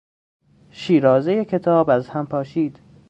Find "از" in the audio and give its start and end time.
1.89-2.09